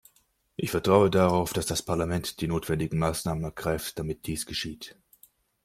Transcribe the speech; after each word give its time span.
Ich 0.55 0.71
vertraue 0.71 1.11
darauf, 1.11 1.53
dass 1.53 1.67
das 1.67 1.83
Parlament 1.83 2.41
die 2.41 2.47
notwendigen 2.47 2.97
Maßnahmen 2.97 3.43
ergreift, 3.43 3.99
damit 3.99 4.25
dies 4.25 4.47
geschieht. 4.47 4.97